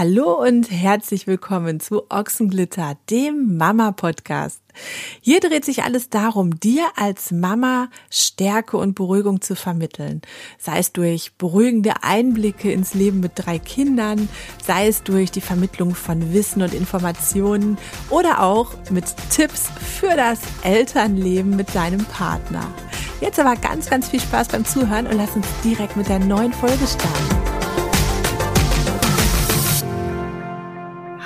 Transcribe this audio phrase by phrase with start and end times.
[0.00, 4.62] Hallo und herzlich willkommen zu Ochsenglitter, dem Mama-Podcast.
[5.20, 10.22] Hier dreht sich alles darum, dir als Mama Stärke und Beruhigung zu vermitteln.
[10.56, 14.30] Sei es durch beruhigende Einblicke ins Leben mit drei Kindern,
[14.66, 17.76] sei es durch die Vermittlung von Wissen und Informationen
[18.08, 22.66] oder auch mit Tipps für das Elternleben mit deinem Partner.
[23.20, 26.54] Jetzt aber ganz, ganz viel Spaß beim Zuhören und lass uns direkt mit der neuen
[26.54, 27.49] Folge starten.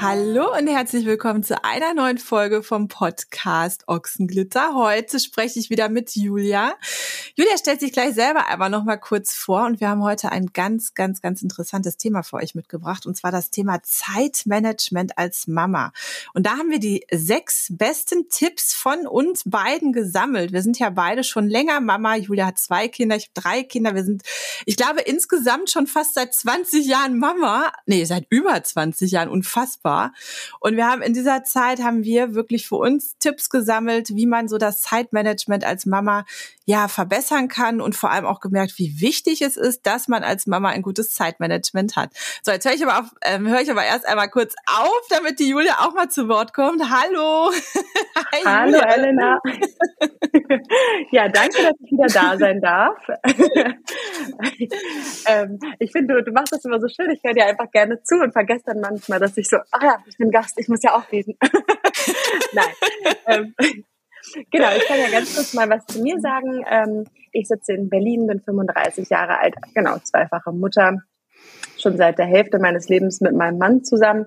[0.06, 4.74] Hallo und herzlich willkommen zu einer neuen Folge vom Podcast Ochsenglitter.
[4.74, 6.74] Heute spreche ich wieder mit Julia.
[7.36, 10.48] Julia stellt sich gleich selber aber noch mal kurz vor und wir haben heute ein
[10.52, 15.90] ganz, ganz, ganz interessantes Thema für euch mitgebracht und zwar das Thema Zeitmanagement als Mama.
[16.34, 20.52] Und da haben wir die sechs besten Tipps von uns beiden gesammelt.
[20.52, 22.16] Wir sind ja beide schon länger Mama.
[22.16, 23.94] Julia hat zwei Kinder, ich habe drei Kinder.
[23.94, 24.22] Wir sind,
[24.66, 27.72] ich glaube, insgesamt schon fast seit 20 Jahren Mama.
[27.86, 29.30] Nee, seit über 20 Jahren.
[29.30, 30.12] Unfassbar war.
[30.60, 34.48] Und wir haben in dieser Zeit haben wir wirklich für uns Tipps gesammelt, wie man
[34.48, 36.24] so das Zeitmanagement als Mama
[36.66, 40.46] ja verbessern kann und vor allem auch gemerkt, wie wichtig es ist, dass man als
[40.46, 42.10] Mama ein gutes Zeitmanagement hat.
[42.42, 45.38] So, jetzt höre ich aber auf, ähm, höre ich aber erst einmal kurz auf, damit
[45.38, 46.82] die Julia auch mal zu Wort kommt.
[46.90, 47.52] Hallo.
[48.32, 48.94] Hi, Hallo Julia.
[48.94, 49.40] Elena.
[51.10, 52.96] ja, danke, dass ich wieder da sein darf.
[55.26, 57.10] ähm, ich finde, du, du machst das immer so schön.
[57.10, 59.98] Ich höre dir einfach gerne zu und vergesse dann manchmal, dass ich so, ach ja,
[60.06, 61.36] ich bin Gast, ich muss ja auch reden.
[62.52, 62.74] Nein.
[63.26, 63.54] Ähm,
[64.50, 66.64] genau, ich kann ja ganz kurz mal was zu mir sagen.
[66.68, 71.02] Ähm, ich sitze in Berlin, bin 35 Jahre alt, genau, zweifache Mutter,
[71.78, 74.26] schon seit der Hälfte meines Lebens mit meinem Mann zusammen.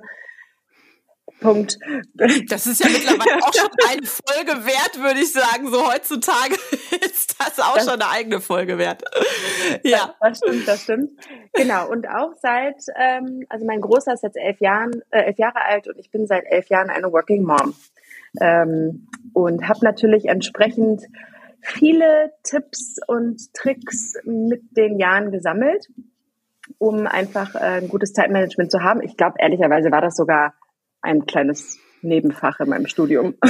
[1.40, 1.78] Punkt.
[2.50, 5.68] Das ist ja mittlerweile auch schon eine Folge wert, würde ich sagen.
[5.68, 6.56] So heutzutage
[7.06, 9.04] ist das auch das, schon eine eigene Folge wert.
[9.84, 10.16] Ja.
[10.20, 11.12] Das, das, stimmt, das stimmt.
[11.54, 11.90] Genau.
[11.90, 15.88] Und auch seit, ähm, also mein Großer ist jetzt elf Jahren, äh, elf Jahre alt
[15.88, 17.76] und ich bin seit elf Jahren eine Working Mom.
[18.42, 21.04] Ähm, und habe natürlich entsprechend
[21.62, 25.88] viele Tipps und Tricks mit den Jahren gesammelt,
[26.78, 29.02] um einfach äh, ein gutes Zeitmanagement zu haben.
[29.02, 30.54] Ich glaube, ehrlicherweise war das sogar
[31.02, 33.36] ein kleines Nebenfach in meinem Studium.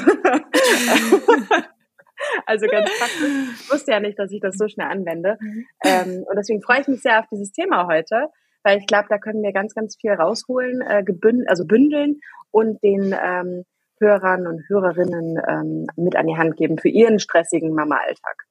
[2.45, 3.61] also ganz praktisch.
[3.61, 5.37] Ich wusste ja nicht, dass ich das so schnell anwende.
[5.83, 8.27] Ähm, und deswegen freue ich mich sehr auf dieses Thema heute,
[8.63, 12.19] weil ich glaube, da können wir ganz, ganz viel rausholen, äh, gebünd also bündeln
[12.51, 13.63] und den ähm,
[13.99, 18.46] Hörern und Hörerinnen ähm, mit an die Hand geben für ihren stressigen Mama-Alltag.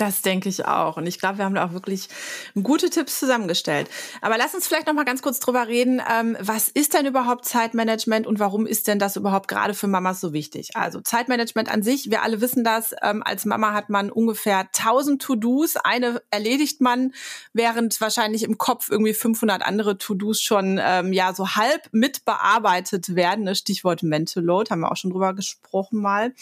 [0.00, 0.96] Das denke ich auch.
[0.96, 2.08] Und ich glaube, wir haben da auch wirklich
[2.62, 3.90] gute Tipps zusammengestellt.
[4.22, 6.00] Aber lass uns vielleicht noch mal ganz kurz drüber reden.
[6.10, 10.22] Ähm, was ist denn überhaupt Zeitmanagement und warum ist denn das überhaupt gerade für Mamas
[10.22, 10.70] so wichtig?
[10.74, 12.94] Also Zeitmanagement an sich, wir alle wissen das.
[13.02, 15.76] Ähm, als Mama hat man ungefähr 1000 To-Dos.
[15.76, 17.12] Eine erledigt man,
[17.52, 23.44] während wahrscheinlich im Kopf irgendwie 500 andere To-Dos schon ähm, ja so halb mitbearbeitet werden.
[23.44, 26.32] Das Stichwort Mental Load haben wir auch schon drüber gesprochen mal.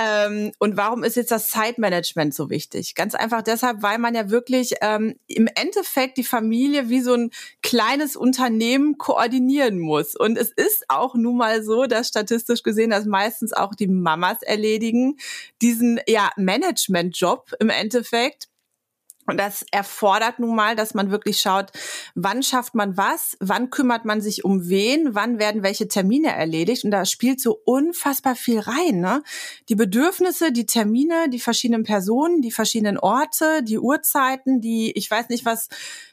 [0.00, 2.94] Ähm, und warum ist jetzt das Zeitmanagement so wichtig?
[2.94, 7.30] Ganz einfach deshalb, weil man ja wirklich ähm, im Endeffekt die Familie wie so ein
[7.62, 10.14] kleines Unternehmen koordinieren muss.
[10.14, 14.40] Und es ist auch nun mal so, dass statistisch gesehen das meistens auch die Mamas
[14.42, 15.16] erledigen,
[15.62, 18.48] diesen ja Management-Job im Endeffekt
[19.28, 21.70] und das erfordert nun mal, dass man wirklich schaut,
[22.14, 26.84] wann schafft man was, wann kümmert man sich um wen, wann werden welche Termine erledigt.
[26.84, 29.00] Und da spielt so unfassbar viel rein.
[29.00, 29.22] Ne?
[29.68, 35.28] Die Bedürfnisse, die Termine, die verschiedenen Personen, die verschiedenen Orte, die Uhrzeiten, die, ich weiß
[35.28, 35.68] nicht was,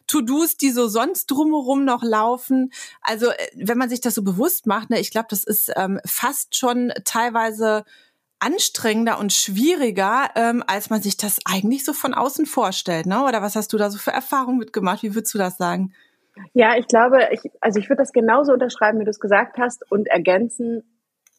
[0.08, 2.72] To-Dos, die so sonst drumherum noch laufen.
[3.02, 6.02] Also äh, wenn man sich das so bewusst macht, ne, ich glaube, das ist ähm,
[6.06, 7.86] fast schon teilweise
[8.46, 13.24] anstrengender und schwieriger, ähm, als man sich das eigentlich so von außen vorstellt, ne?
[13.24, 15.02] Oder was hast du da so für Erfahrungen mitgemacht?
[15.02, 15.94] Wie würdest du das sagen?
[16.54, 19.90] Ja, ich glaube, ich, also ich würde das genauso unterschreiben, wie du es gesagt hast,
[19.92, 20.84] und ergänzen,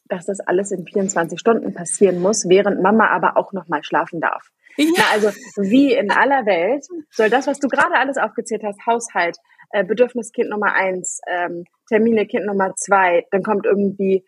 [0.09, 4.19] dass das alles in 24 Stunden passieren muss, während Mama aber auch noch mal schlafen
[4.19, 4.51] darf.
[4.77, 4.85] Ja.
[4.97, 9.37] Na, also wie in aller Welt soll das, was du gerade alles aufgezählt hast, Haushalt,
[9.71, 14.23] äh, Bedürfniskind Nummer eins, ähm, Termine Kind Nummer zwei, dann kommt irgendwie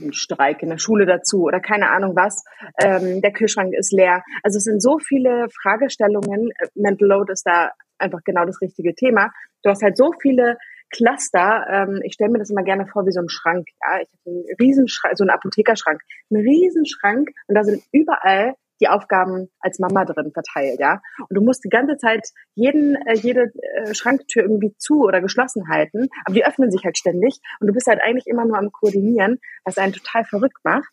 [0.00, 2.44] ein Streik in der Schule dazu oder keine Ahnung was.
[2.82, 4.22] Ähm, der Kühlschrank ist leer.
[4.42, 6.50] Also es sind so viele Fragestellungen.
[6.74, 9.30] Mental Load ist da einfach genau das richtige Thema.
[9.62, 10.56] Du hast halt so viele
[10.90, 11.66] Cluster.
[11.70, 13.66] Ähm, ich stelle mir das immer gerne vor wie so ein Schrank.
[13.80, 16.00] Ja, ich habe einen Riesenschrank, so einen Apothekerschrank,
[16.30, 21.00] einen Riesenschrank und da sind überall die Aufgaben als Mama drin verteilt, ja.
[21.18, 25.68] Und du musst die ganze Zeit jeden, äh, jede äh, Schranktür irgendwie zu oder geschlossen
[25.68, 28.72] halten, aber die öffnen sich halt ständig und du bist halt eigentlich immer nur am
[28.72, 30.92] Koordinieren, was einen total verrückt macht.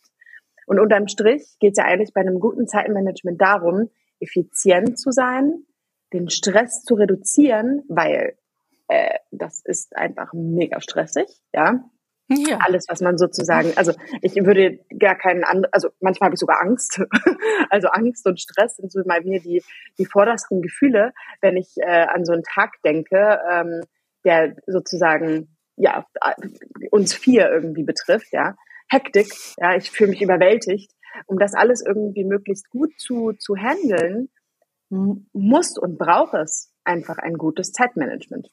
[0.66, 3.90] Und unterm Strich geht es ja eigentlich bei einem guten Zeitmanagement darum,
[4.20, 5.64] effizient zu sein,
[6.12, 8.36] den Stress zu reduzieren, weil
[8.88, 11.84] äh, das ist einfach mega stressig, ja.
[12.36, 12.58] Ja.
[12.60, 16.60] Alles, was man sozusagen, also ich würde gar keinen anderen, also manchmal habe ich sogar
[16.60, 17.00] Angst.
[17.70, 19.62] also Angst und Stress sind so bei mir die,
[19.98, 23.82] die vordersten Gefühle, wenn ich äh, an so einen Tag denke, ähm,
[24.24, 26.06] der sozusagen ja
[26.90, 28.56] uns vier irgendwie betrifft, ja.
[28.88, 30.92] Hektik, ja, ich fühle mich überwältigt.
[31.26, 34.28] Um das alles irgendwie möglichst gut zu, zu handeln,
[35.32, 38.50] muss und braucht es einfach ein gutes Zeitmanagement.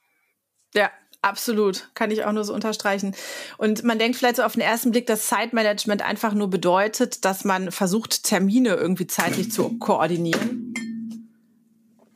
[0.74, 0.92] Ja,
[1.22, 3.14] Absolut, kann ich auch nur so unterstreichen.
[3.58, 7.44] Und man denkt vielleicht so auf den ersten Blick, dass Zeitmanagement einfach nur bedeutet, dass
[7.44, 10.74] man versucht, Termine irgendwie zeitlich zu koordinieren.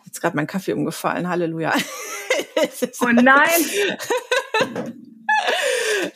[0.06, 1.74] Jetzt gerade mein Kaffee umgefallen, Halleluja.
[3.02, 3.50] oh nein!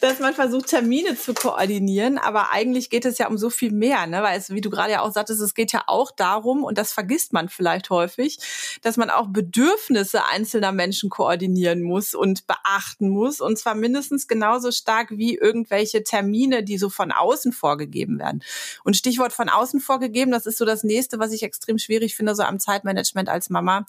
[0.01, 4.07] dass man versucht, Termine zu koordinieren, aber eigentlich geht es ja um so viel mehr,
[4.07, 4.21] ne?
[4.21, 6.93] Weil es, wie du gerade ja auch sagtest, es geht ja auch darum, und das
[6.93, 8.39] vergisst man vielleicht häufig,
[8.81, 14.71] dass man auch Bedürfnisse einzelner Menschen koordinieren muss und beachten muss, und zwar mindestens genauso
[14.71, 18.43] stark wie irgendwelche Termine, die so von außen vorgegeben werden.
[18.83, 22.35] Und Stichwort von außen vorgegeben, das ist so das nächste, was ich extrem schwierig finde,
[22.35, 23.85] so am Zeitmanagement als Mama,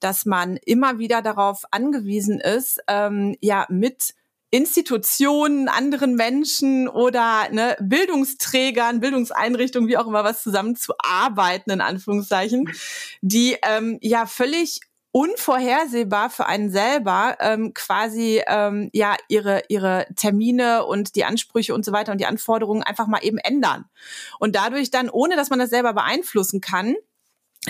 [0.00, 4.14] dass man immer wieder darauf angewiesen ist, ähm, ja, mit
[4.54, 12.72] Institutionen, anderen Menschen oder ne, Bildungsträgern, Bildungseinrichtungen, wie auch immer was zusammenzuarbeiten, in Anführungszeichen,
[13.20, 14.78] die ähm, ja völlig
[15.10, 21.84] unvorhersehbar für einen selber ähm, quasi ähm, ja ihre ihre Termine und die Ansprüche und
[21.84, 23.86] so weiter und die Anforderungen einfach mal eben ändern.
[24.38, 26.94] Und dadurch dann ohne dass man das selber beeinflussen kann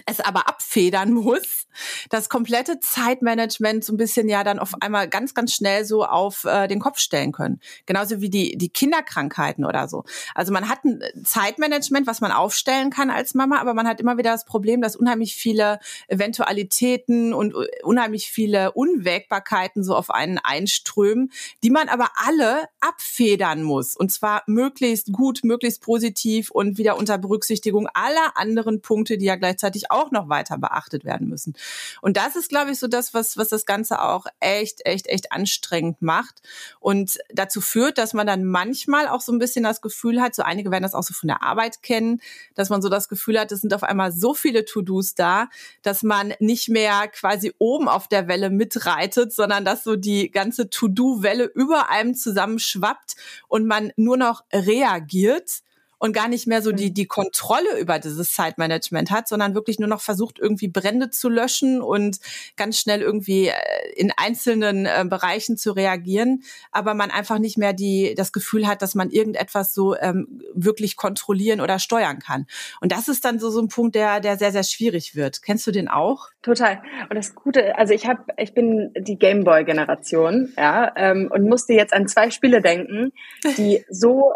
[0.07, 1.67] es aber abfedern muss,
[2.11, 6.45] das komplette Zeitmanagement so ein bisschen ja dann auf einmal ganz, ganz schnell so auf
[6.45, 7.61] äh, den Kopf stellen können.
[7.87, 10.05] Genauso wie die, die Kinderkrankheiten oder so.
[10.35, 14.19] Also man hat ein Zeitmanagement, was man aufstellen kann als Mama, aber man hat immer
[14.19, 20.39] wieder das Problem, dass unheimlich viele Eventualitäten und äh, unheimlich viele Unwägbarkeiten so auf einen
[20.39, 21.33] einströmen,
[21.63, 23.97] die man aber alle abfedern muss.
[23.97, 29.37] Und zwar möglichst gut, möglichst positiv und wieder unter Berücksichtigung aller anderen Punkte, die ja
[29.37, 31.55] gleichzeitig natürlich auch noch weiter beachtet werden müssen.
[32.01, 35.33] Und das ist, glaube ich, so das, was, was das Ganze auch echt, echt, echt
[35.33, 36.43] anstrengend macht
[36.81, 40.43] und dazu führt, dass man dann manchmal auch so ein bisschen das Gefühl hat, so
[40.43, 42.21] einige werden das auch so von der Arbeit kennen,
[42.55, 45.49] dass man so das Gefühl hat, es sind auf einmal so viele To-Dos da,
[45.83, 50.71] dass man nicht mehr quasi oben auf der Welle mitreitet, sondern dass so die ganze
[50.71, 53.17] To-Do-Welle über einem zusammenschwappt
[53.49, 55.63] und man nur noch reagiert
[56.05, 59.89] und gar nicht mehr so die, die Kontrolle über dieses Zeitmanagement hat, sondern wirklich nur
[59.89, 62.19] noch versucht, irgendwie Brände zu löschen und
[62.59, 63.55] ganz schnell irgendwie äh,
[63.97, 66.43] in einzelnen äh, Bereichen zu reagieren,
[66.73, 70.97] aber man einfach nicht mehr die, das Gefühl hat, dass man irgendetwas so ähm, wirklich
[70.97, 72.49] kontrollieren oder steuern kann.
[72.83, 75.41] Und das ist dann so, so ein Punkt, der, der sehr, sehr schwierig wird.
[75.41, 76.29] Kennst du den auch?
[76.43, 76.83] Total.
[77.09, 81.95] Und das Gute, also ich habe, ich bin die Gameboy-Generation, ja, ähm, und musste jetzt
[81.95, 83.11] an zwei Spiele denken,
[83.57, 84.35] die so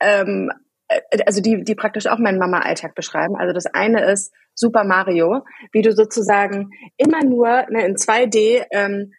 [0.00, 0.63] ähm, äh,
[1.26, 3.36] also die, die praktisch auch meinen Mama-Alltag beschreiben.
[3.36, 9.12] Also das eine ist Super Mario, wie du sozusagen immer nur ne, in 2D ähm,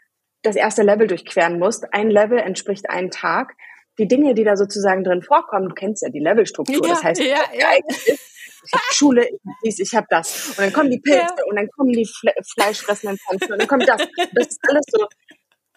[0.44, 1.94] das erste Level durchqueren musst.
[1.94, 3.54] Ein Level entspricht einen Tag.
[3.98, 6.86] Die Dinge, die da sozusagen drin vorkommen, du kennst ja die Levelstruktur.
[6.86, 7.68] Ja, das heißt, ja, ja.
[8.66, 10.50] ich habe Schule, ich habe dies, ich habe das.
[10.50, 11.46] Und dann kommen die Pilze ja.
[11.50, 14.02] und dann kommen die Fle Fleischfressenden Pflanzen und dann kommt das.
[14.34, 15.08] Das ist alles so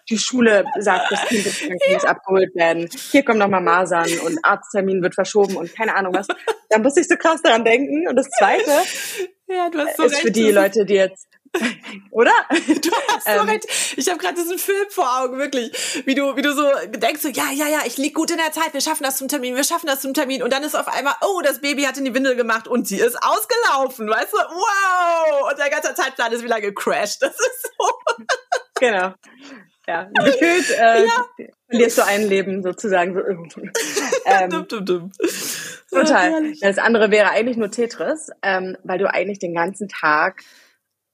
[0.09, 1.45] die Schule sagt, das Kind
[1.91, 2.89] muss abgeholt werden.
[3.11, 6.27] Hier kommen nochmal Masern und Arzttermin wird verschoben und keine Ahnung was.
[6.69, 8.07] Da muss ich so krass daran denken.
[8.07, 8.71] Und das Zweite
[9.47, 11.27] ja, du hast so ist recht, für die Leute, die jetzt
[12.11, 12.31] oder?
[12.49, 13.65] Du hast so ähm, recht.
[13.97, 15.71] Ich habe gerade diesen Film vor Augen, wirklich.
[16.05, 18.51] Wie du, wie du so denkst, so, ja, ja, ja, ich lieg gut in der
[18.51, 20.43] Zeit, wir schaffen das zum Termin, wir schaffen das zum Termin.
[20.43, 22.99] Und dann ist auf einmal, oh, das Baby hat in die Windel gemacht und sie
[22.99, 24.07] ist ausgelaufen.
[24.09, 25.51] Weißt du, wow!
[25.51, 27.21] Und der ganze Zeitplan ist wieder gecrashed.
[27.21, 27.93] Das ist so.
[28.79, 29.13] Genau.
[29.89, 31.47] Ja, gefühlt äh, ja.
[31.67, 33.15] verlierst du ein Leben sozusagen.
[33.15, 33.61] So
[34.25, 35.11] ähm, dum, dum, dum.
[35.89, 36.53] Total.
[36.61, 40.43] Das andere wäre eigentlich nur Tetris, ähm, weil du eigentlich den ganzen Tag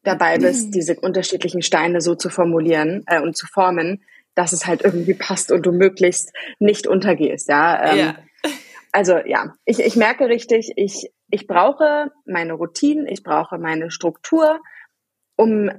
[0.03, 0.71] dabei bist, mhm.
[0.71, 4.03] diese unterschiedlichen Steine so zu formulieren äh, und zu formen,
[4.35, 7.47] dass es halt irgendwie passt und du möglichst nicht untergehst.
[7.47, 7.93] Ja.
[7.93, 8.15] Ähm, ja.
[8.91, 14.61] Also ja, ich, ich merke richtig, ich, ich brauche meine Routinen, ich brauche meine Struktur,
[15.35, 15.69] um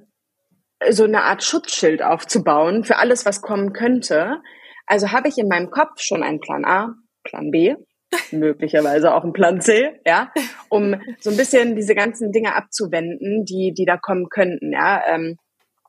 [0.91, 4.43] so eine Art Schutzschild aufzubauen für alles, was kommen könnte.
[4.87, 7.75] Also habe ich in meinem Kopf schon einen Plan A, Plan B,
[8.31, 10.33] möglicherweise auch einen Plan C, ja,
[10.69, 15.03] um so ein bisschen diese ganzen Dinge abzuwenden, die, die da kommen könnten, ja.
[15.09, 15.37] Ähm,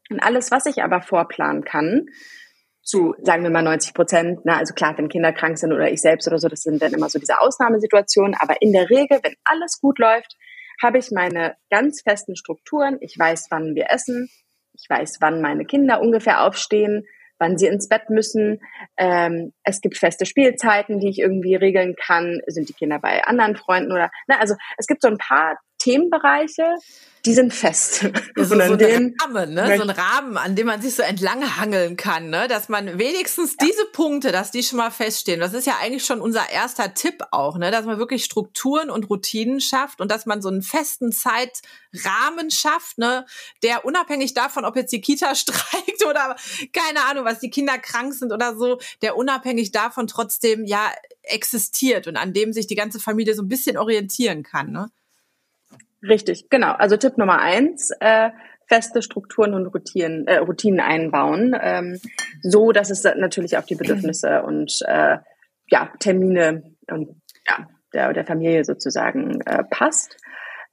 [0.10, 2.06] und alles, was ich aber vorplanen kann,
[2.82, 6.02] zu, sagen wir mal 90 Prozent, na, also klar, wenn Kinder krank sind oder ich
[6.02, 9.36] selbst oder so, das sind dann immer so diese Ausnahmesituationen, aber in der Regel, wenn
[9.44, 10.38] alles gut läuft,
[10.82, 12.98] habe ich meine ganz festen Strukturen.
[13.02, 14.30] Ich weiß, wann wir essen,
[14.80, 17.06] ich weiß, wann meine Kinder ungefähr aufstehen,
[17.40, 18.60] wann sie ins Bett müssen.
[18.98, 22.42] Ähm, es gibt feste Spielzeiten, die ich irgendwie regeln kann.
[22.48, 24.10] Sind die Kinder bei anderen Freunden oder?
[24.28, 25.58] Ne, also es gibt so ein paar
[25.88, 26.76] Themenbereiche,
[27.26, 28.04] die sind fest.
[28.04, 29.78] Ja, so, so ein Rahmen, ne?
[29.78, 32.48] so ein Rahmen, an dem man sich so entlanghangeln kann, ne?
[32.48, 33.68] dass man wenigstens ja.
[33.68, 35.40] diese Punkte, dass die schon mal feststehen.
[35.40, 37.70] Das ist ja eigentlich schon unser erster Tipp auch, ne?
[37.72, 42.98] dass man wirklich Strukturen und Routinen schafft und dass man so einen festen Zeitrahmen schafft,
[42.98, 43.26] ne?
[43.64, 46.36] der unabhängig davon, ob jetzt die Kita streikt oder
[46.72, 50.92] keine Ahnung, was die Kinder krank sind oder so, der unabhängig davon trotzdem ja
[51.24, 54.72] existiert und an dem sich die ganze Familie so ein bisschen orientieren kann.
[54.72, 54.90] Ne?
[56.02, 56.74] Richtig, genau.
[56.74, 58.30] Also Tipp Nummer eins, äh,
[58.68, 62.00] feste Strukturen und Routinen, äh, Routinen einbauen, ähm,
[62.42, 65.18] so dass es natürlich auf die Bedürfnisse und äh,
[65.70, 70.18] ja, Termine und ja, der, der Familie sozusagen äh, passt.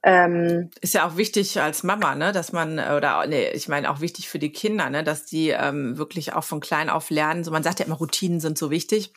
[0.03, 4.01] Ähm, ist ja auch wichtig als Mama, ne, dass man oder nee, ich meine auch
[4.01, 7.43] wichtig für die Kinder, ne, dass die ähm, wirklich auch von klein auf lernen.
[7.43, 9.15] So man sagt ja immer Routinen sind so wichtig.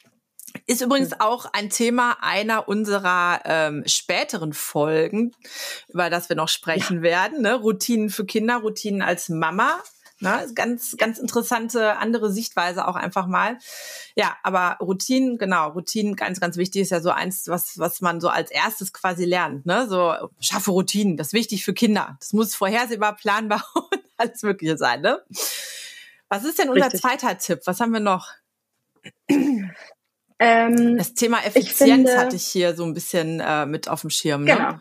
[0.65, 5.33] Ist übrigens auch ein Thema einer unserer ähm, späteren Folgen,
[5.89, 7.03] über das wir noch sprechen ja.
[7.03, 7.41] werden.
[7.41, 7.53] Ne?
[7.53, 9.81] Routinen für Kinder, Routinen als Mama.
[10.19, 10.47] Ne?
[10.55, 13.59] Ganz, ganz interessante andere Sichtweise auch einfach mal.
[14.15, 18.19] Ja, aber Routinen, genau, Routinen ganz, ganz wichtig ist ja so eins, was, was man
[18.19, 19.65] so als erstes quasi lernt.
[19.67, 19.87] Ne?
[19.87, 22.17] So schaffe Routinen, das ist wichtig für Kinder.
[22.19, 25.01] Das muss vorhersehbar, planbar und alles Mögliche sein.
[25.01, 25.21] Ne?
[26.29, 27.01] Was ist denn unser Richtig.
[27.01, 27.61] zweiter Tipp?
[27.65, 28.31] Was haben wir noch?
[30.39, 34.09] Ähm, das Thema Effizienz finde, hatte ich hier so ein bisschen äh, mit auf dem
[34.09, 34.43] Schirm.
[34.43, 34.55] Ne?
[34.55, 34.73] Genau.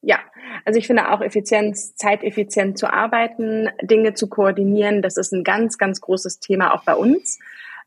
[0.00, 0.18] Ja,
[0.64, 5.78] also ich finde auch Effizienz, zeiteffizient zu arbeiten, Dinge zu koordinieren, das ist ein ganz,
[5.78, 7.38] ganz großes Thema auch bei uns.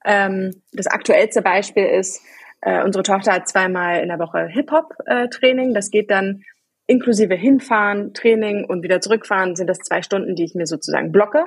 [0.06, 2.22] Ähm, das aktuellste Beispiel ist,
[2.62, 5.74] äh, unsere Tochter hat zweimal in der Woche Hip-Hop-Training.
[5.74, 6.44] das geht dann
[6.88, 11.46] inklusive Hinfahren, Training und wieder zurückfahren, sind das zwei Stunden, die ich mir sozusagen blocke.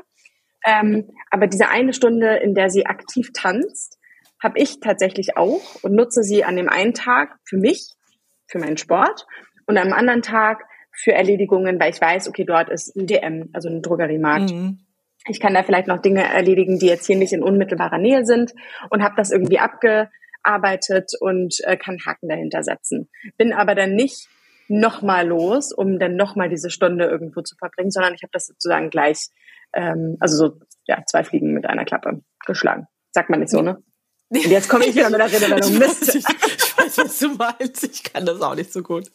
[0.67, 3.98] Ähm, aber diese eine Stunde, in der sie aktiv tanzt,
[4.43, 7.95] habe ich tatsächlich auch und nutze sie an dem einen Tag für mich,
[8.47, 9.27] für meinen Sport
[9.67, 13.69] und am anderen Tag für Erledigungen, weil ich weiß, okay, dort ist ein DM, also
[13.69, 14.51] ein Drogeriemarkt.
[14.51, 14.81] Mhm.
[15.29, 18.55] Ich kann da vielleicht noch Dinge erledigen, die jetzt hier nicht in unmittelbarer Nähe sind
[18.91, 23.09] und habe das irgendwie abgearbeitet und äh, kann Haken dahinter setzen.
[23.37, 24.29] Bin aber dann nicht
[24.69, 28.91] nochmal los, um dann nochmal diese Stunde irgendwo zu verbringen, sondern ich habe das sozusagen
[28.91, 29.29] gleich,
[29.73, 32.87] ähm, also so ja, zwei Fliegen mit einer Klappe geschlagen.
[33.13, 33.83] Sagt man nicht so, ne?
[34.31, 35.79] Und jetzt komme ich wieder mit der Redewendung.
[35.79, 36.15] Mist.
[36.15, 37.85] Ich, ich weiß, was du meinst.
[37.85, 39.11] Ich kann das auch nicht so gut.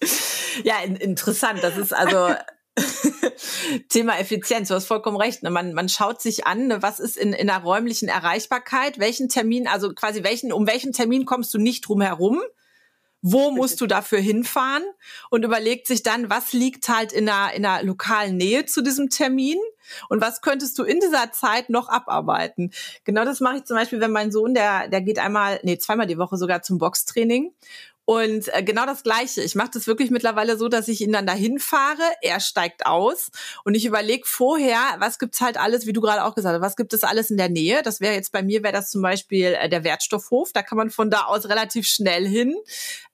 [0.64, 1.60] Ja, in, interessant.
[1.62, 2.34] Das ist also
[3.90, 4.70] Thema Effizienz.
[4.70, 5.44] Du hast vollkommen recht.
[5.44, 5.52] Ne?
[5.52, 9.68] Man, man schaut sich an, ne, was ist in, in der räumlichen Erreichbarkeit, welchen Termin,
[9.68, 12.42] also quasi welchen, um welchen Termin kommst du nicht drum herum?
[13.24, 14.84] Wo musst du dafür hinfahren
[15.30, 19.10] und überlegt sich dann, was liegt halt in der, in der lokalen Nähe zu diesem
[19.10, 19.58] Termin
[20.10, 22.72] und was könntest du in dieser Zeit noch abarbeiten.
[23.06, 26.06] Genau das mache ich zum Beispiel, wenn mein Sohn, der, der geht einmal, nee, zweimal
[26.06, 27.54] die Woche sogar zum Boxtraining
[28.06, 29.42] und äh, genau das Gleiche.
[29.42, 33.32] Ich mache das wirklich mittlerweile so, dass ich ihn dann dahin fahre, er steigt aus
[33.64, 36.76] und ich überlege vorher, was gibt's halt alles, wie du gerade auch gesagt hast, was
[36.76, 37.82] gibt es alles in der Nähe?
[37.82, 40.52] Das wäre jetzt bei mir, wäre das zum Beispiel äh, der Wertstoffhof.
[40.52, 42.56] Da kann man von da aus relativ schnell hin.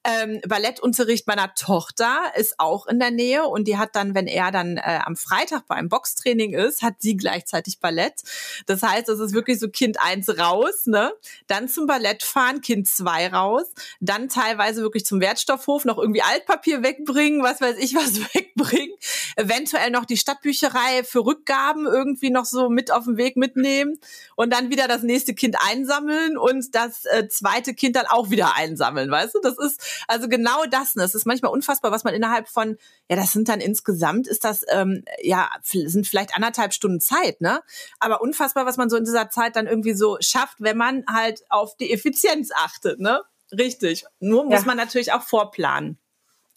[0.06, 4.50] Ähm, Ballettunterricht meiner Tochter ist auch in der Nähe und die hat dann, wenn er
[4.50, 8.22] dann äh, am Freitag bei einem Boxtraining ist, hat sie gleichzeitig Ballett.
[8.66, 11.12] Das heißt, es ist wirklich so Kind eins raus, ne?
[11.48, 13.66] Dann zum Ballett fahren, Kind zwei raus,
[14.00, 18.96] dann teilweise wirklich zum Wertstoffhof noch irgendwie Altpapier wegbringen, was weiß ich was wegbringen,
[19.36, 24.00] eventuell noch die Stadtbücherei für Rückgaben irgendwie noch so mit auf den Weg mitnehmen
[24.38, 28.56] und dann wieder das nächste Kind einsammeln und das äh, zweite Kind dann auch wieder
[28.56, 29.40] einsammeln, weißt du?
[29.42, 30.96] Das ist also genau das.
[30.96, 31.04] Ne?
[31.04, 32.78] Es ist manchmal unfassbar, was man innerhalb von,
[33.10, 37.62] ja, das sind dann insgesamt, ist das, ähm, ja, sind vielleicht anderthalb Stunden Zeit, ne?
[38.00, 41.44] Aber unfassbar, was man so in dieser Zeit dann irgendwie so schafft, wenn man halt
[41.50, 43.22] auf die Effizienz achtet, ne?
[43.52, 44.06] Richtig.
[44.20, 44.66] Nur muss ja.
[44.66, 45.98] man natürlich auch vorplanen.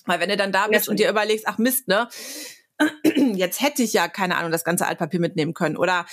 [0.04, 2.08] Weil wenn du dann da bist ja, und dir überlegst, ach Mist, ne?
[3.04, 5.76] Jetzt hätte ich ja, keine Ahnung, das ganze Altpapier mitnehmen können.
[5.76, 6.06] Oder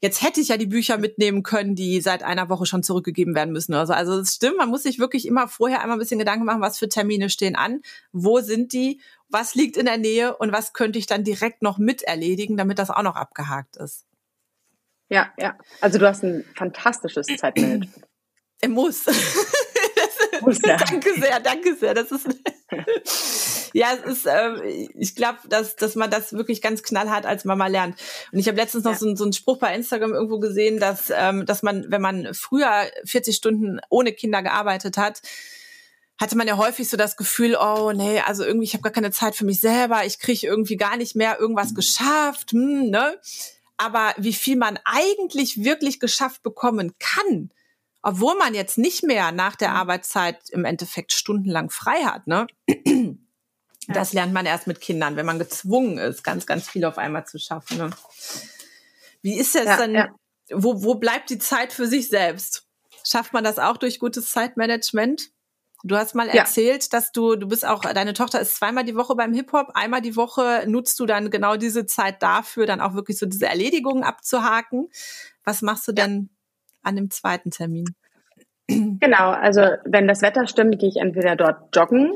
[0.00, 3.52] jetzt hätte ich ja die Bücher mitnehmen können, die seit einer Woche schon zurückgegeben werden
[3.52, 3.74] müssen.
[3.74, 6.60] Also, also es stimmt, man muss sich wirklich immer vorher einmal ein bisschen Gedanken machen,
[6.60, 7.80] was für Termine stehen an,
[8.12, 11.78] wo sind die, was liegt in der Nähe und was könnte ich dann direkt noch
[11.78, 14.04] mit erledigen, damit das auch noch abgehakt ist.
[15.08, 15.56] Ja, ja.
[15.80, 18.06] Also du hast ein fantastisches Zeitmanagement.
[18.60, 19.06] Er muss.
[20.40, 20.76] muss ja.
[20.76, 21.94] danke sehr, danke sehr.
[21.94, 22.28] Das ist
[23.72, 27.66] ja, es ist, äh, ich glaube, dass, dass man das wirklich ganz knallhart als Mama
[27.66, 27.98] lernt.
[28.32, 28.98] Und ich habe letztens noch ja.
[28.98, 32.86] so, so einen Spruch bei Instagram irgendwo gesehen, dass, ähm, dass man, wenn man früher
[33.04, 35.22] 40 Stunden ohne Kinder gearbeitet hat,
[36.18, 39.10] hatte man ja häufig so das Gefühl, oh nee, also irgendwie, ich habe gar keine
[39.10, 43.18] Zeit für mich selber, ich kriege irgendwie gar nicht mehr irgendwas geschafft, hm, ne?
[43.76, 47.50] aber wie viel man eigentlich wirklich geschafft bekommen kann,
[48.02, 49.76] obwohl man jetzt nicht mehr nach der mhm.
[49.76, 52.46] Arbeitszeit im Endeffekt stundenlang frei hat, ne?
[53.88, 57.26] Das lernt man erst mit Kindern, wenn man gezwungen ist, ganz, ganz viel auf einmal
[57.26, 57.78] zu schaffen.
[57.78, 57.90] Ne?
[59.22, 60.08] Wie ist es ja, denn, ja.
[60.50, 62.66] Wo, wo bleibt die Zeit für sich selbst?
[63.04, 65.30] Schafft man das auch durch gutes Zeitmanagement?
[65.84, 66.34] Du hast mal ja.
[66.34, 70.00] erzählt, dass du, du bist auch, deine Tochter ist zweimal die Woche beim Hip-Hop, einmal
[70.00, 74.02] die Woche nutzt du dann genau diese Zeit dafür, dann auch wirklich so diese Erledigungen
[74.02, 74.88] abzuhaken.
[75.44, 76.30] Was machst du denn
[76.82, 77.94] an dem zweiten Termin?
[78.68, 82.12] Genau, also wenn das Wetter stimmt, gehe ich entweder dort joggen.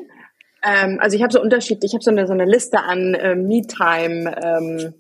[0.62, 3.35] Ähm, also ich habe so unterschiedlich, ich habe so eine, so eine Liste an äh,
[3.35, 4.35] Me-Time.
[4.43, 4.95] Ähm,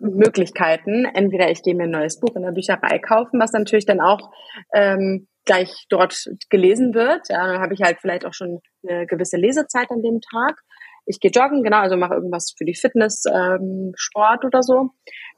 [0.00, 1.04] Möglichkeiten.
[1.04, 4.30] Entweder ich gehe mir ein neues Buch in der Bücherei kaufen, was natürlich dann auch
[4.72, 7.28] ähm, gleich dort gelesen wird.
[7.28, 10.60] Ja, dann habe ich halt vielleicht auch schon eine gewisse Lesezeit an dem Tag.
[11.06, 14.90] Ich gehe joggen, genau, also mache irgendwas für die Fitness, ähm, Sport oder so.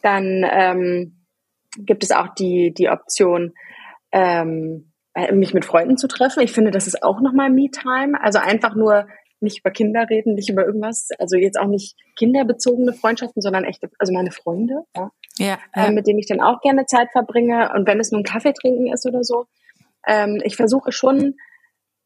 [0.02, 1.24] Dann ähm,
[1.78, 3.54] gibt es auch die, die Option,
[4.10, 6.42] ähm, äh, mich mit Freunden zu treffen.
[6.42, 8.20] Ich finde, das ist auch nochmal Me-Time.
[8.20, 9.06] Also einfach nur
[9.42, 11.08] nicht über Kinder reden, nicht über irgendwas.
[11.18, 15.86] Also jetzt auch nicht kinderbezogene Freundschaften, sondern echte, also meine Freunde, ja, ja, ja.
[15.86, 17.72] Äh, mit denen ich dann auch gerne Zeit verbringe.
[17.74, 19.46] Und wenn es nur ein Kaffee trinken ist oder so,
[20.06, 21.34] ähm, ich versuche schon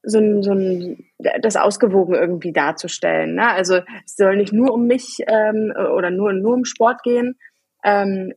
[0.03, 1.05] so ein, so ein,
[1.43, 3.35] das ausgewogen irgendwie darzustellen.
[3.35, 3.51] Ne?
[3.51, 7.37] Also es soll nicht nur um mich ähm, oder nur nur um Sport gehen.
[7.85, 8.33] Ähm,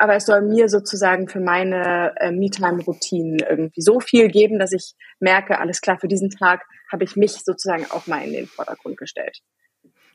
[0.00, 4.94] aber es soll mir sozusagen für meine äh, Me-Time-Routinen irgendwie so viel geben, dass ich
[5.18, 8.96] merke, alles klar, für diesen Tag habe ich mich sozusagen auch mal in den Vordergrund
[8.96, 9.40] gestellt.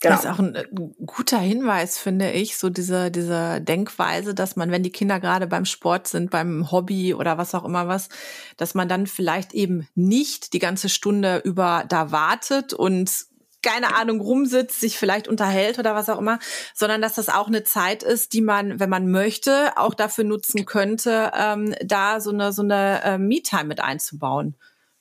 [0.02, 0.16] Genau.
[0.16, 0.66] Das ist auch ein, äh,
[1.06, 5.66] guter Hinweis, finde ich, so diese, diese Denkweise, dass man, wenn die Kinder gerade beim
[5.66, 8.10] Sport sind, beim Hobby oder was auch immer was,
[8.58, 13.28] dass man dann vielleicht eben nicht die ganze Stunde über da wartet und
[13.66, 16.40] keine Ahnung, rumsitzt, sich vielleicht unterhält oder was auch immer,
[16.74, 20.66] sondern dass das auch eine Zeit ist, die man, wenn man möchte, auch dafür nutzen
[20.66, 24.56] könnte, ähm, da so eine, so eine äh, Me-Time mit einzubauen.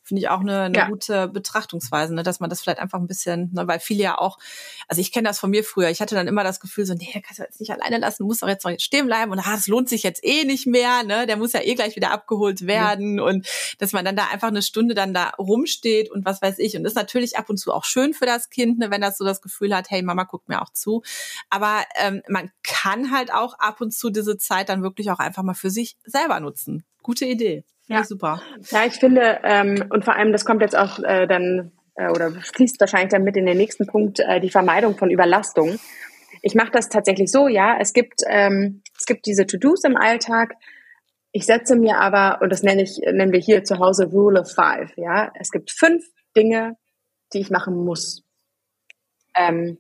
[0.06, 0.88] Finde ich auch eine, eine ja.
[0.88, 2.22] gute Betrachtungsweise, ne?
[2.22, 4.38] dass man das vielleicht einfach ein bisschen, ne, weil viele ja auch,
[4.86, 7.08] also ich kenne das von mir früher, ich hatte dann immer das Gefühl so, nee,
[7.14, 9.38] der kannst du jetzt nicht alleine lassen, du musst doch jetzt noch stehen bleiben und
[9.38, 11.26] ah, das lohnt sich jetzt eh nicht mehr, ne?
[11.26, 13.24] der muss ja eh gleich wieder abgeholt werden ja.
[13.24, 16.76] und dass man dann da einfach eine Stunde dann da rumsteht und was weiß ich
[16.76, 19.16] und das ist natürlich ab und zu auch schön für das Kind, ne, wenn das
[19.16, 21.02] so das Gefühl hat, hey, Mama guckt mir auch zu,
[21.48, 25.42] aber ähm, man kann halt auch ab und zu diese Zeit dann wirklich auch einfach
[25.42, 26.84] mal für sich selber nutzen.
[27.04, 27.62] Gute Idee.
[27.86, 28.42] Ja, ja super.
[28.70, 32.32] Ja, ich finde, ähm, und vor allem, das kommt jetzt auch äh, dann äh, oder
[32.32, 35.78] fließt wahrscheinlich dann mit in den nächsten Punkt, äh, die Vermeidung von Überlastung.
[36.42, 37.76] Ich mache das tatsächlich so, ja.
[37.78, 40.54] Es gibt, ähm, es gibt diese To-Dos im Alltag.
[41.30, 44.50] Ich setze mir aber, und das nenne ich, nennen wir hier zu Hause Rule of
[44.52, 45.30] Five, ja.
[45.38, 46.76] Es gibt fünf Dinge,
[47.34, 48.24] die ich machen muss.
[49.36, 49.78] Ähm,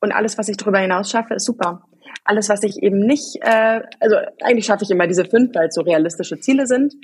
[0.00, 1.84] und alles, was ich darüber hinaus schaffe, ist super.
[2.24, 5.74] Alles, was ich eben nicht, äh, also eigentlich schaffe ich immer diese fünf, weil es
[5.74, 6.94] so realistische Ziele sind.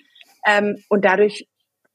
[0.46, 1.48] Ähm, und dadurch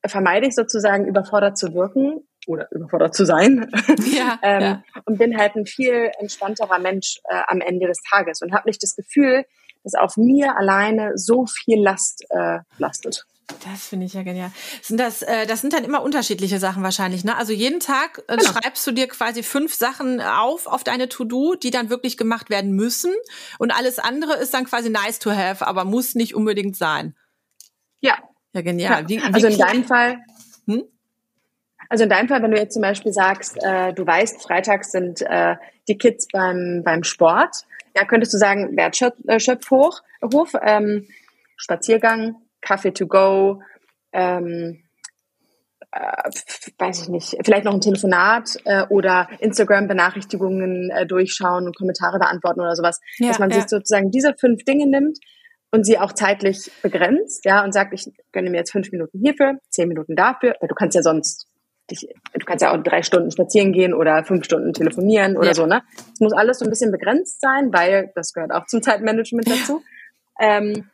[0.06, 3.70] vermeide ich sozusagen überfordert zu wirken oder überfordert zu sein
[4.16, 4.84] ja, ähm, ja.
[5.06, 8.82] und bin halt ein viel entspannterer Mensch äh, am Ende des Tages und habe nicht
[8.82, 9.46] das Gefühl,
[9.84, 13.26] dass auf mir alleine so viel Last äh, lastet.
[13.64, 14.52] Das finde ich ja genial.
[14.82, 17.38] Sind das, äh, das sind dann immer unterschiedliche Sachen wahrscheinlich, ne?
[17.38, 18.52] Also jeden Tag äh, genau.
[18.52, 22.74] schreibst du dir quasi fünf Sachen auf auf deine To-Do, die dann wirklich gemacht werden
[22.74, 23.14] müssen.
[23.58, 27.16] Und alles andere ist dann quasi nice to have, aber muss nicht unbedingt sein.
[28.02, 28.18] Ja.
[28.54, 29.04] Ja, genial.
[29.04, 29.10] Ja.
[29.10, 30.18] Wie, wie also in deinem Fall.
[30.66, 30.84] Hm?
[31.90, 35.22] Also in deinem Fall, wenn du jetzt zum Beispiel sagst, äh, du weißt, freitags sind
[35.22, 35.56] äh,
[35.88, 40.02] die Kids beim, beim Sport, ja, könntest du sagen, Wertschöpfhof,
[40.62, 41.08] ähm,
[41.56, 42.36] Spaziergang,
[42.68, 43.62] Kaffee to go,
[44.12, 44.84] ähm,
[45.92, 46.30] äh,
[46.78, 52.60] weiß ich nicht, vielleicht noch ein Telefonat äh, oder Instagram-Benachrichtigungen äh, durchschauen und Kommentare beantworten
[52.60, 53.00] oder sowas.
[53.18, 53.58] Ja, dass man ja.
[53.58, 55.18] sich sozusagen diese fünf Dinge nimmt
[55.72, 59.60] und sie auch zeitlich begrenzt, ja, und sagt, ich gönne mir jetzt fünf Minuten hierfür,
[59.70, 61.48] zehn Minuten dafür, weil du kannst ja sonst
[61.90, 65.54] dich, du kannst ja auch drei Stunden spazieren gehen oder fünf Stunden telefonieren oder ja.
[65.54, 65.84] so, ne?
[66.14, 69.82] Es muss alles so ein bisschen begrenzt sein, weil das gehört auch zum Zeitmanagement dazu.
[70.40, 70.90] Ähm,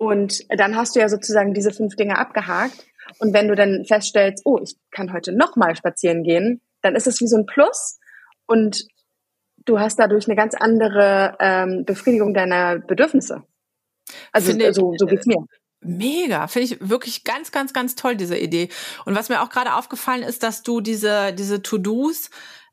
[0.00, 2.86] und dann hast du ja sozusagen diese fünf Dinge abgehakt.
[3.18, 7.20] Und wenn du dann feststellst, oh, ich kann heute nochmal spazieren gehen, dann ist es
[7.20, 7.98] wie so ein Plus.
[8.46, 8.86] Und
[9.66, 13.42] du hast dadurch eine ganz andere ähm, Befriedigung deiner Bedürfnisse.
[14.32, 15.44] Also Finde, so, so geht's mir.
[15.82, 18.70] Mega, finde ich wirklich ganz, ganz, ganz toll, diese Idee.
[19.04, 22.30] Und was mir auch gerade aufgefallen ist, dass du diese, diese To-Dos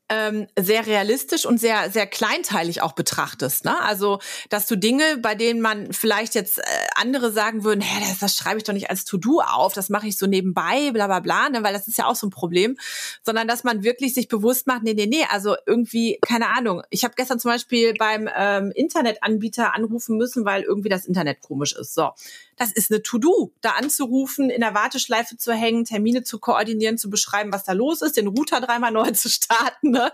[0.10, 3.66] ähm, sehr realistisch und sehr, sehr kleinteilig auch betrachtest.
[3.66, 3.80] Ne?
[3.82, 6.64] Also, dass du Dinge, bei denen man vielleicht jetzt äh,
[6.96, 10.08] andere sagen würden, hä, das, das schreibe ich doch nicht als To-Do auf, das mache
[10.08, 11.64] ich so nebenbei, bla bla bla, ne?
[11.64, 12.78] weil das ist ja auch so ein Problem,
[13.24, 16.84] sondern dass man wirklich sich bewusst macht, nee, nee, nee, also irgendwie, keine Ahnung.
[16.90, 21.74] Ich habe gestern zum Beispiel beim ähm, Internetanbieter anrufen müssen, weil irgendwie das Internet komisch
[21.74, 21.94] ist.
[21.94, 22.12] So,
[22.56, 27.10] das ist eine To-Do, da anzurufen, in der Warteschleife zu hängen, Termine zu koordinieren, zu
[27.10, 30.12] beschreiben, was da los ist, den Router dreimal neu zu starten ne?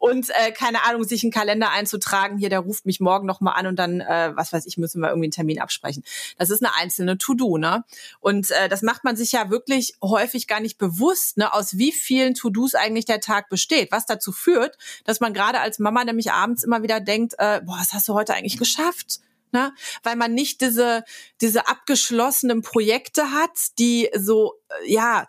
[0.00, 2.38] und äh, keine Ahnung, sich einen Kalender einzutragen.
[2.38, 5.00] Hier, der ruft mich morgen noch mal an und dann, äh, was weiß ich, müssen
[5.00, 6.04] wir irgendwie einen Termin absprechen.
[6.38, 7.84] Das ist eine einzelne To-Do, ne?
[8.20, 11.52] Und äh, das macht man sich ja wirklich häufig gar nicht bewusst, ne?
[11.52, 15.78] Aus wie vielen To-Dos eigentlich der Tag besteht, was dazu führt, dass man gerade als
[15.78, 19.20] Mama nämlich abends immer wieder denkt, äh, boah, was hast du heute eigentlich geschafft?
[19.54, 19.72] ne?
[20.02, 21.04] weil man nicht diese,
[21.40, 25.26] diese abgeschlossenen Projekte hat, die so, äh, ja,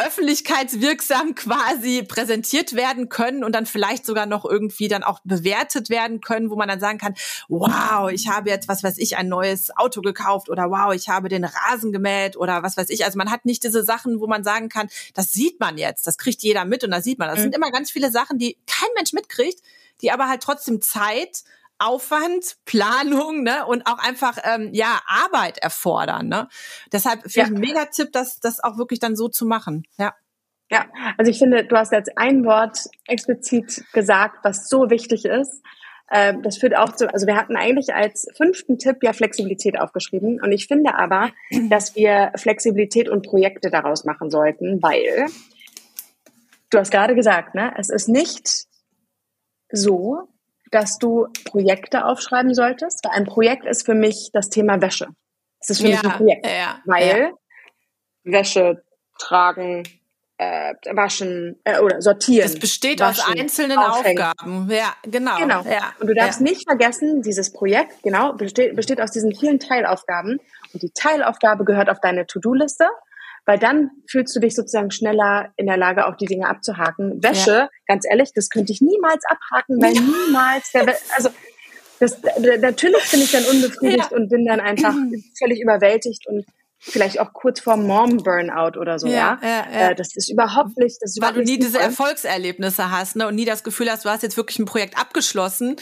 [0.00, 6.20] öffentlichkeitswirksam quasi präsentiert werden können und dann vielleicht sogar noch irgendwie dann auch bewertet werden
[6.20, 7.14] können, wo man dann sagen kann,
[7.48, 11.28] wow, ich habe jetzt, was weiß ich, ein neues Auto gekauft oder wow, ich habe
[11.28, 13.04] den Rasen gemäht oder was weiß ich.
[13.04, 16.18] Also man hat nicht diese Sachen, wo man sagen kann, das sieht man jetzt, das
[16.18, 17.28] kriegt jeder mit und das sieht man.
[17.28, 17.42] Das mhm.
[17.44, 19.60] sind immer ganz viele Sachen, die kein Mensch mitkriegt,
[20.00, 21.44] die aber halt trotzdem Zeit
[21.80, 26.28] Aufwand, Planung ne, und auch einfach ähm, ja Arbeit erfordern.
[26.28, 26.48] Ne?
[26.92, 27.44] Deshalb finde ja.
[27.44, 29.84] ich ein Megatipp, das, das auch wirklich dann so zu machen.
[29.98, 30.14] Ja.
[30.72, 30.86] Ja,
[31.18, 35.64] also ich finde, du hast jetzt ein Wort explizit gesagt, was so wichtig ist.
[36.12, 40.40] Ähm, das führt auch zu, also wir hatten eigentlich als fünften Tipp ja Flexibilität aufgeschrieben.
[40.40, 41.30] Und ich finde aber,
[41.70, 45.26] dass wir Flexibilität und Projekte daraus machen sollten, weil
[46.70, 48.66] du hast gerade gesagt, ne, es ist nicht
[49.72, 50.28] so,
[50.70, 53.06] dass du Projekte aufschreiben solltest.
[53.10, 55.08] Ein Projekt ist für mich das Thema Wäsche.
[55.60, 57.32] Es ist für ja, mich ein Projekt, ja, weil
[58.24, 58.32] ja.
[58.32, 58.82] Wäsche
[59.18, 59.82] tragen,
[60.38, 62.46] äh, waschen äh, oder sortieren.
[62.46, 64.22] Es besteht waschen, aus einzelnen aufhängen.
[64.22, 64.70] Aufgaben.
[64.70, 65.36] Ja, genau.
[65.36, 65.62] Genau.
[65.62, 70.40] Ja, und du darfst nicht vergessen, dieses Projekt genau besteht, besteht aus diesen vielen Teilaufgaben
[70.72, 72.88] und die Teilaufgabe gehört auf deine To-Do-Liste
[73.46, 77.22] weil dann fühlst du dich sozusagen schneller in der Lage, auch die Dinge abzuhaken.
[77.22, 77.68] Wäsche, ja.
[77.86, 81.30] ganz ehrlich, das könnte ich niemals abhaken, weil niemals der, also
[81.98, 82.18] das,
[82.60, 84.16] natürlich bin ich dann unbefriedigt ja.
[84.16, 84.94] und bin dann einfach
[85.38, 86.46] völlig überwältigt und
[86.80, 89.38] vielleicht auch kurz vor Mom-Burnout oder so, ja.
[89.42, 89.48] ja?
[89.48, 89.90] ja, ja.
[89.90, 91.78] Äh, das ist überhaupt nicht, das ist Weil du nie diese.
[91.78, 95.76] Erfolgserlebnisse hast, ne, und nie das Gefühl hast, du hast jetzt wirklich ein Projekt abgeschlossen,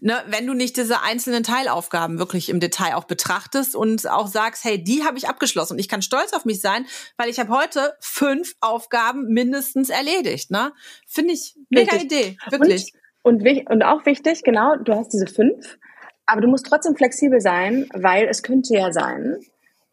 [0.00, 4.64] ne, wenn du nicht diese einzelnen Teilaufgaben wirklich im Detail auch betrachtest und auch sagst,
[4.64, 6.86] hey, die habe ich abgeschlossen und ich kann stolz auf mich sein,
[7.16, 10.72] weil ich habe heute fünf Aufgaben mindestens erledigt, ne?
[11.06, 12.12] Finde ich mega Richtig.
[12.12, 12.92] Idee, wirklich.
[13.22, 15.78] Und, und, und auch wichtig, genau, du hast diese fünf,
[16.26, 19.38] aber du musst trotzdem flexibel sein, weil es könnte ja sein,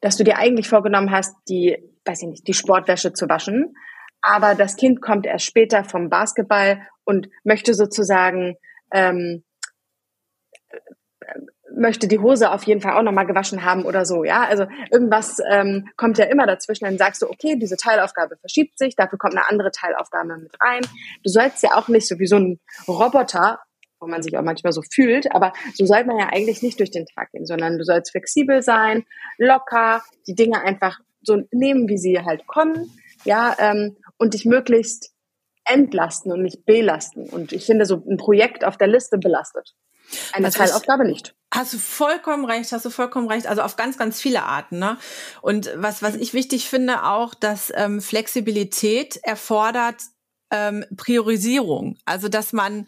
[0.01, 3.75] dass du dir eigentlich vorgenommen hast, die, weiß ich nicht, die Sportwäsche zu waschen,
[4.21, 8.57] aber das Kind kommt erst später vom Basketball und möchte sozusagen
[8.91, 9.43] ähm,
[11.75, 14.43] möchte die Hose auf jeden Fall auch nochmal gewaschen haben oder so, ja.
[14.43, 16.85] Also irgendwas ähm, kommt ja immer dazwischen.
[16.85, 20.81] Dann sagst du, okay, diese Teilaufgabe verschiebt sich, dafür kommt eine andere Teilaufgabe mit rein.
[21.23, 23.59] Du sollst ja auch nicht so wie so ein Roboter
[24.01, 25.33] wo man sich auch manchmal so fühlt.
[25.33, 28.61] Aber so soll man ja eigentlich nicht durch den Tag gehen, sondern du sollst flexibel
[28.61, 29.05] sein,
[29.37, 32.91] locker, die Dinge einfach so nehmen, wie sie halt kommen,
[33.23, 35.11] ja, ähm, und dich möglichst
[35.65, 37.29] entlasten und nicht belasten.
[37.29, 39.75] Und ich finde, so ein Projekt auf der Liste belastet.
[40.33, 41.35] Eine Was Teilaufgabe nicht.
[41.53, 43.47] Hast du vollkommen recht, hast du vollkommen recht.
[43.47, 44.79] Also auf ganz, ganz viele Arten.
[44.79, 44.97] Ne?
[45.41, 50.01] Und was, was ich wichtig finde auch, dass ähm, Flexibilität erfordert
[50.51, 51.97] ähm, Priorisierung.
[52.05, 52.87] Also dass man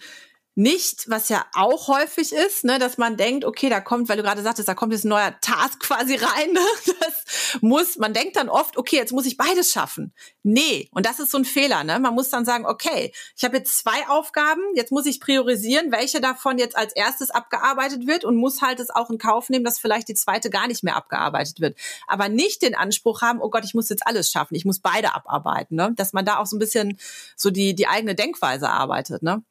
[0.56, 4.24] nicht, was ja auch häufig ist, ne, dass man denkt, okay, da kommt, weil du
[4.24, 6.54] gerade sagtest, da kommt jetzt ein neuer Task quasi rein.
[6.54, 6.62] Ne?
[7.00, 10.13] Das muss, man denkt dann oft, okay, jetzt muss ich beides schaffen.
[10.44, 11.84] Nee, und das ist so ein Fehler.
[11.84, 12.00] Ne?
[12.00, 16.22] Man muss dann sagen, okay, ich habe jetzt zwei Aufgaben, jetzt muss ich priorisieren, welche
[16.22, 19.80] davon jetzt als erstes abgearbeitet wird und muss halt es auch in Kauf nehmen, dass
[19.80, 21.78] vielleicht die zweite gar nicht mehr abgearbeitet wird.
[22.08, 25.16] Aber nicht den Anspruch haben, oh Gott, ich muss jetzt alles schaffen, ich muss beide
[25.16, 25.76] abarbeiten.
[25.76, 25.94] Ne?
[25.96, 27.00] Dass man da auch so ein bisschen
[27.36, 29.24] so die, die eigene Denkweise arbeitet.
[29.24, 29.44] Ne?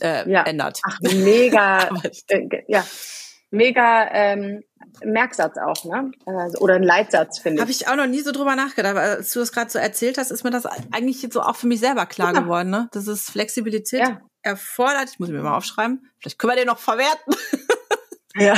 [0.00, 0.42] Äh, ja.
[0.42, 0.80] ändert.
[0.84, 1.88] Ach, mega,
[2.28, 2.84] äh, ja,
[3.50, 4.62] mega ähm,
[5.04, 6.10] Merksatz auch, ne?
[6.26, 7.60] Also, oder ein Leitsatz, finde ich.
[7.60, 8.92] Habe ich auch noch nie so drüber nachgedacht.
[8.92, 11.56] Aber als du das gerade so erzählt hast, ist mir das eigentlich jetzt so auch
[11.56, 12.40] für mich selber klar ja.
[12.40, 12.88] geworden, ne?
[12.92, 14.20] Das ist Flexibilität ja.
[14.42, 15.10] erfordert.
[15.12, 16.10] Ich muss mir mal aufschreiben.
[16.18, 17.34] Vielleicht können wir den noch verwerten.
[18.36, 18.54] ja.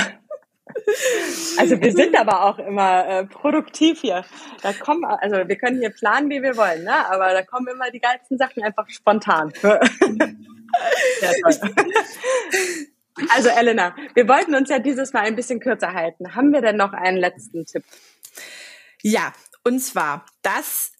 [1.58, 4.24] Also wir sind aber auch immer äh, produktiv hier.
[4.62, 7.06] Da kommen, also wir können hier planen, wie wir wollen, ne?
[7.10, 9.52] aber da kommen immer die geilsten Sachen einfach spontan.
[13.30, 16.34] also Elena, wir wollten uns ja dieses Mal ein bisschen kürzer halten.
[16.34, 17.84] Haben wir denn noch einen letzten Tipp?
[19.02, 19.32] Ja,
[19.64, 20.92] und zwar das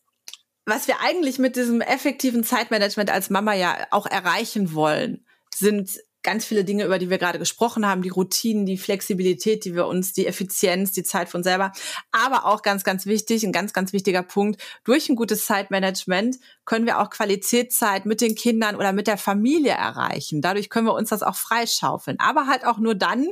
[0.70, 6.44] was wir eigentlich mit diesem effektiven Zeitmanagement als Mama ja auch erreichen wollen, sind ganz
[6.44, 10.12] viele Dinge, über die wir gerade gesprochen haben, die Routinen, die Flexibilität, die wir uns,
[10.12, 11.72] die Effizienz, die Zeit von selber,
[12.12, 16.86] aber auch ganz, ganz wichtig, ein ganz, ganz wichtiger Punkt, durch ein gutes Zeitmanagement können
[16.86, 20.42] wir auch Qualitätszeit mit den Kindern oder mit der Familie erreichen.
[20.42, 23.28] Dadurch können wir uns das auch freischaufeln, aber halt auch nur dann,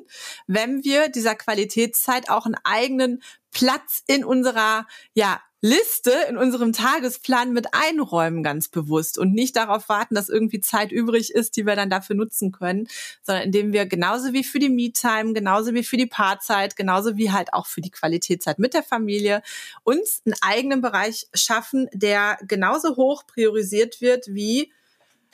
[0.46, 7.53] wenn wir dieser Qualitätszeit auch einen eigenen Platz in unserer, ja, Liste in unserem Tagesplan
[7.53, 11.75] mit einräumen, ganz bewusst und nicht darauf warten, dass irgendwie Zeit übrig ist, die wir
[11.75, 12.87] dann dafür nutzen können,
[13.23, 17.33] sondern indem wir genauso wie für die Me-Time, genauso wie für die Paarzeit, genauso wie
[17.33, 19.42] halt auch für die Qualitätszeit mit der Familie
[19.83, 24.73] uns einen eigenen Bereich schaffen, der genauso hoch priorisiert wird wie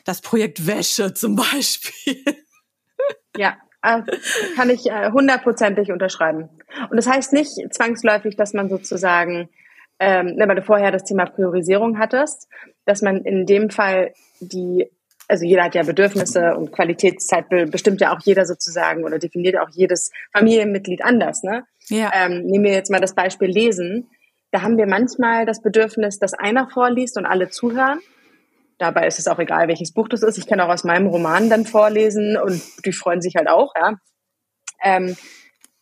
[0.05, 2.23] das Projekt Wäsche zum Beispiel.
[3.37, 4.01] Ja, äh,
[4.57, 6.49] kann ich äh, hundertprozentig unterschreiben.
[6.89, 9.51] Und das heißt nicht zwangsläufig, dass man sozusagen
[9.99, 12.49] ähm, ne, weil du vorher das Thema Priorisierung hattest,
[12.85, 14.91] dass man in dem Fall die,
[15.29, 19.71] also jeder hat ja Bedürfnisse und Qualitätszeit bestimmt ja auch jeder sozusagen oder definiert auch
[19.73, 21.43] jedes Familienmitglied anders.
[21.43, 21.65] Ne?
[21.89, 22.11] Ja.
[22.15, 24.11] Ähm, nehmen wir jetzt mal das Beispiel Lesen.
[24.51, 28.01] Da haben wir manchmal das Bedürfnis, dass einer vorliest und alle zuhören.
[28.79, 30.37] Dabei ist es auch egal, welches Buch das ist.
[30.37, 33.95] Ich kann auch aus meinem Roman dann vorlesen und die freuen sich halt auch, ja.
[34.83, 35.17] Ähm,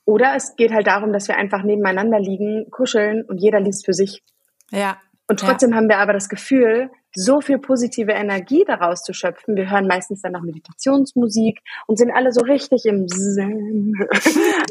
[0.05, 3.93] oder es geht halt darum, dass wir einfach nebeneinander liegen, kuscheln und jeder liest für
[3.93, 4.23] sich.
[4.71, 4.99] Ja.
[5.29, 5.77] Und trotzdem ja.
[5.77, 9.55] haben wir aber das Gefühl, so viel positive Energie daraus zu schöpfen.
[9.57, 13.93] Wir hören meistens dann noch Meditationsmusik und sind alle so richtig im Zen.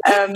[0.06, 0.34] ähm,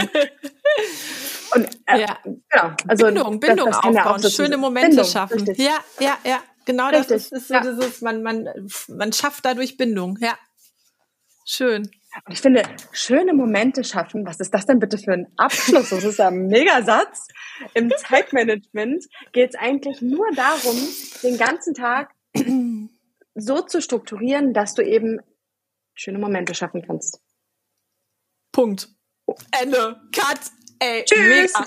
[1.55, 2.19] und äh, ja.
[2.25, 5.41] genau, also Bindung, Bindung das, das aufbauen, so schöne Momente Bindung, schaffen.
[5.41, 5.59] Richtig.
[5.59, 6.39] Ja, ja, ja.
[6.65, 7.09] Genau richtig.
[7.09, 7.61] das ist, ist so ja.
[7.61, 8.49] dieses, man, man,
[8.89, 10.19] man schafft dadurch Bindung.
[10.21, 10.37] Ja.
[11.45, 11.89] Schön.
[12.25, 15.91] Und ich finde, schöne Momente schaffen, was ist das denn bitte für ein Abschluss?
[15.91, 17.29] Das ist ein Megasatz.
[17.75, 20.77] Im Zeitmanagement geht es eigentlich nur darum,
[21.23, 22.13] den ganzen Tag
[23.35, 25.21] so zu strukturieren, dass du eben
[25.95, 27.21] schöne Momente schaffen kannst.
[28.53, 28.89] Punkt.
[29.61, 30.01] Ende.
[30.13, 30.41] Cut.
[30.79, 31.53] Ey, Tschüss.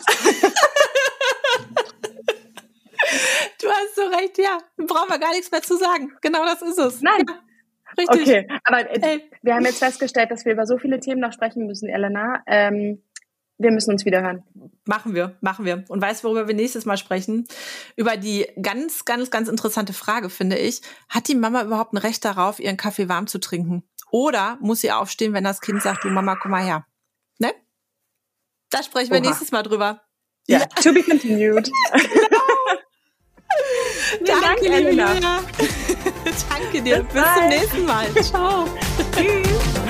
[3.61, 4.59] du hast so recht, ja.
[4.77, 6.15] Brauchen wir gar nichts mehr zu sagen.
[6.21, 7.01] Genau das ist es.
[7.01, 7.25] Nein.
[7.27, 7.48] Ja.
[7.97, 8.21] Richtig.
[8.21, 11.65] Okay, aber äh, wir haben jetzt festgestellt, dass wir über so viele Themen noch sprechen
[11.65, 12.43] müssen, Elena.
[12.47, 13.01] Ähm,
[13.59, 14.43] wir müssen uns wieder hören.
[14.85, 15.83] Machen wir, machen wir.
[15.89, 17.45] Und weißt, worüber wir nächstes Mal sprechen?
[17.97, 20.81] Über die ganz, ganz, ganz interessante Frage, finde ich.
[21.09, 23.83] Hat die Mama überhaupt ein Recht darauf, ihren Kaffee warm zu trinken?
[24.11, 26.85] Oder muss sie aufstehen, wenn das Kind sagt, du Mama, komm mal her?
[27.37, 27.51] Ne?
[28.69, 29.27] Da sprechen wir Oha.
[29.27, 30.01] nächstes Mal drüber.
[30.47, 30.67] Ja, yeah.
[30.81, 31.69] to be continued.
[34.19, 34.41] genau.
[34.41, 35.41] Danke, Dank, Elena.
[36.47, 37.03] Danke dir.
[37.03, 38.13] Bis, Bis zum nächsten Mal.
[38.23, 38.65] Ciao.
[39.15, 39.88] Tschüss.